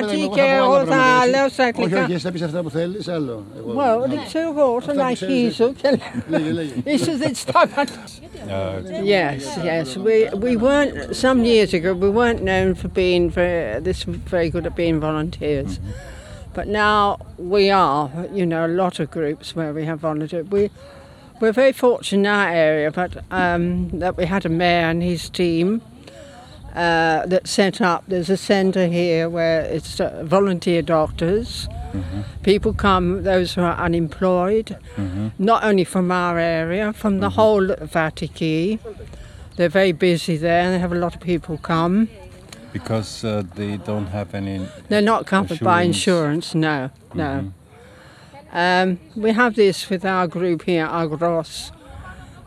[0.00, 1.53] Κάτι εγώ θα και πω άλλα εγώ θα πράγματα, λέω εσύ.
[1.53, 2.03] στα Όχι, αγγλικά.
[2.03, 3.45] όχι, εσύ θα πεις αυτά που θέλεις, άλλο.
[3.57, 3.73] Εγώ.
[3.79, 6.73] Well, δεν ξέρω εγώ, όταν Αυτά που ξέρεις, αρχίσω και Λέγε, λέγε.
[6.83, 7.91] Ίσως δεν σταματώ.
[9.03, 9.87] Yes, yes.
[10.07, 10.15] We
[10.45, 11.89] we weren't some years ago.
[12.05, 13.99] We weren't known for being very this
[14.35, 15.71] very good at being volunteers,
[16.55, 16.99] but now
[17.55, 18.03] we are.
[18.39, 20.45] You know, a lot of groups where we have volunteers.
[20.55, 20.63] We
[21.39, 23.11] we're very fortunate in our area, but
[23.41, 23.63] um,
[24.03, 25.67] that we had a mayor and his team.
[26.75, 28.03] uh, that set up.
[28.07, 31.67] There's a centre here where it's uh, volunteer doctors.
[32.43, 34.77] People come, those who are unemployed,
[35.37, 38.79] not only from our area, from the whole of Atiki.
[39.57, 42.07] They're very busy there and they have a lot of people come.
[42.71, 44.65] Because uh, they don't have any.
[44.87, 46.55] They're not covered by Insurance.
[46.55, 47.51] insurance, no, no.
[48.53, 51.71] Um, we have this with our group here, Agros,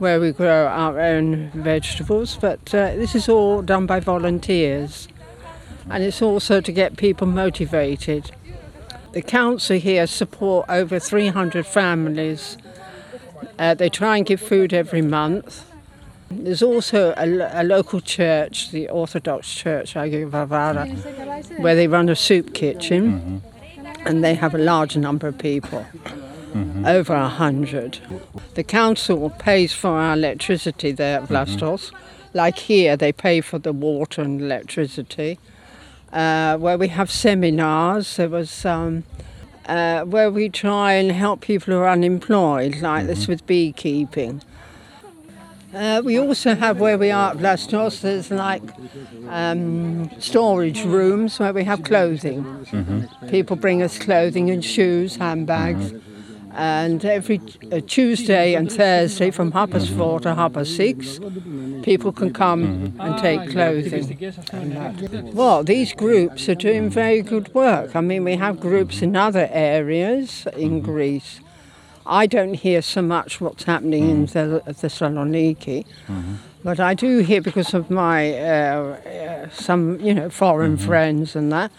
[0.00, 5.08] where we grow our own vegetables, but uh, this is all done by volunteers.
[5.90, 8.30] And it's also to get people motivated.
[9.12, 12.56] The council here support over 300 families.
[13.58, 15.66] Uh, they try and give food every month.
[16.30, 22.54] There's also a, a local church, the Orthodox Church, Agavara, where they run a soup
[22.54, 23.42] kitchen
[24.06, 25.84] and they have a large number of people,
[26.86, 27.98] over a hundred.
[28.54, 31.92] The council pays for our electricity there at Vlastos.
[32.32, 35.38] Like here, they pay for the water and electricity.
[36.12, 39.04] Uh, where we have seminars, there was um,
[39.66, 44.42] uh, where we try and help people who are unemployed, like this with beekeeping.
[45.72, 48.62] Uh, we also have where we are at Vlastos, there's like
[49.28, 52.66] um, storage rooms where we have clothing.
[53.28, 55.92] People bring us clothing and shoes, handbags.
[56.52, 61.20] And every uh, Tuesday and Thursday from half past four to half past six,
[61.82, 64.34] people can come and take clothing.
[64.52, 65.34] and that.
[65.34, 67.94] Well, these groups are doing very good work.
[67.94, 71.40] I mean, we have groups in other areas in Greece.
[72.06, 75.84] I don't hear so much what's happening in the, Thessaloniki,
[76.64, 81.52] but I do hear because of my uh, uh, some you know foreign friends and
[81.52, 81.70] that.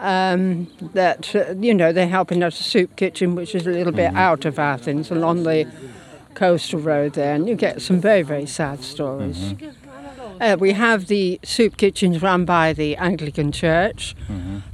[0.00, 3.92] Um, that uh, you know they're helping us a soup kitchen, which is a little
[3.92, 5.70] bit out of Athens, along the
[6.34, 9.54] coastal road there, and you get some very very sad stories.
[10.40, 14.16] Uh, we have the soup kitchens run by the Anglican Church.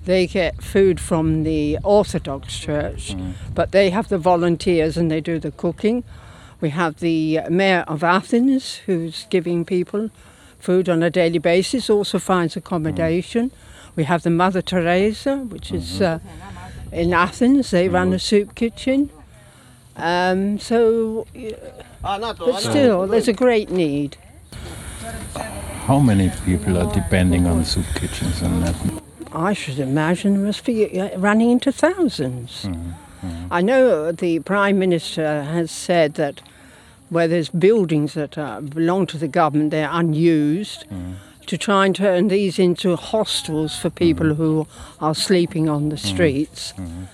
[0.07, 3.15] They get food from the Orthodox Church,
[3.55, 6.03] but they have the volunteers and they do the cooking.
[6.63, 10.11] We have the Mayor of Athens who's giving people
[10.59, 13.51] food on a daily basis, also finds accommodation.
[13.97, 16.19] We have the Mother Teresa, which is uh,
[16.93, 17.71] in Athens.
[17.71, 19.11] They run a soup kitchen.
[19.97, 21.27] Um, so,
[22.03, 24.17] uh, but still, there's a great need.
[25.85, 28.77] How many people are depending on soup kitchens and that?
[29.33, 32.95] I should imagine there must be uh, running into 1000s
[33.51, 36.41] I know the Prime Minister has said that
[37.09, 40.85] where there's buildings that uh, belong to the government, they're unused,
[41.51, 44.43] to try and turn these into hostels for people mm-hmm.
[44.43, 44.69] who
[45.01, 46.15] are sleeping on the mm-hmm.
[46.15, 46.73] streets.
[46.77, 47.05] Mm-hmm.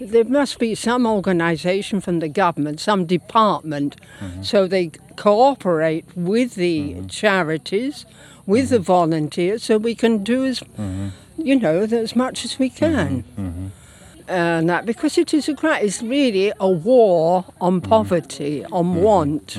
[0.00, 3.94] There must be some organisation from the government, some department,
[4.42, 8.04] so they cooperate with the charities,
[8.46, 10.62] with the volunteers, so we can do as,
[11.36, 13.24] you know, as much as we can.
[14.28, 19.58] And that because it is a it's really a war on poverty, on want.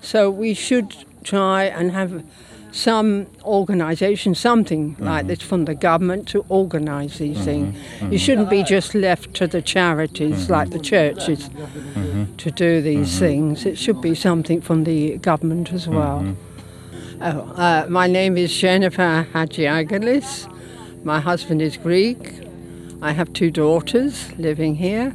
[0.00, 0.94] So we should
[1.24, 2.22] try and have
[2.72, 5.28] some organisation, something like mm-hmm.
[5.28, 7.44] this from the government to organise these mm-hmm.
[7.44, 7.76] things.
[7.76, 8.12] Mm-hmm.
[8.12, 11.50] You shouldn't be just left to the charities like the churches
[12.38, 13.66] to do these things.
[13.66, 16.36] It should be something from the government as well.
[17.20, 20.48] Oh, uh, my name is Jennifer Hatjiaggelis.
[21.04, 22.40] My husband is Greek.
[23.02, 25.14] I have two daughters living here.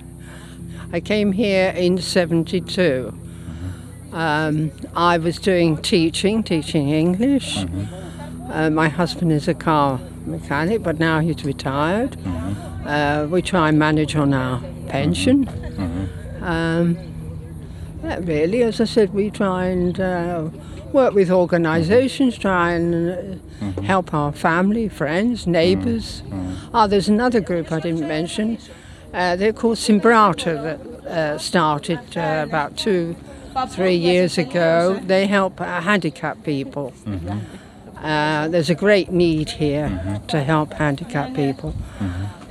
[0.94, 3.27] I came here in 72.
[4.12, 7.66] Um, I was doing teaching, teaching English.
[8.50, 12.18] Uh, my husband is a car mechanic, but now he's retired.
[12.86, 15.48] Uh, we try and manage on our pension.
[16.42, 16.98] Um,
[18.04, 20.50] yeah, really, as I said, we try and uh,
[20.94, 26.24] work with organisations, try and uh, help our family, friends, neighbours.
[26.74, 28.58] Ah, there's another group I didn't mention.
[29.14, 33.16] Uh, they're called Simbrata that uh, started uh, about two,
[33.66, 35.00] three years ago.
[35.04, 36.94] They help uh, handicapped people.
[38.02, 41.74] Uh, there's a great need here to help handicapped people.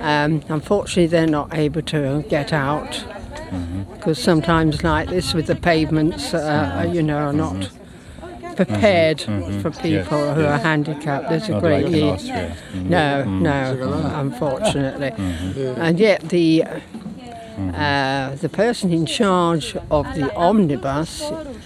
[0.01, 3.05] Um, unfortunately, they're not able to get out
[3.95, 7.71] because sometimes, like this, with the pavements, uh, you know, are not
[8.57, 10.61] prepared for people Yes, who yes.
[10.61, 11.29] are handicapped.
[11.29, 12.09] There's a Not great like in deal.
[12.11, 12.57] Austria.
[12.73, 12.83] Mm.
[12.87, 15.13] No, no, unfortunately.
[15.77, 16.65] And yet the
[17.59, 21.61] uh, the person in charge of the ombudsman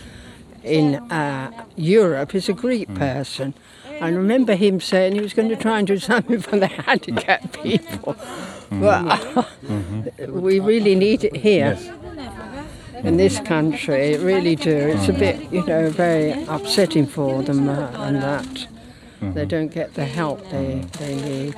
[0.63, 3.55] in uh, Europe is a Greek person.
[4.01, 7.53] I remember him saying he was going to try and do something for the handicapped
[7.63, 8.17] people.
[8.71, 9.47] But
[10.29, 11.79] we really need it here.
[13.03, 14.77] In this country, it really do.
[14.77, 18.67] It's a bit, you know, very upsetting for them uh, and that
[19.21, 21.55] they don't get the help they, they need.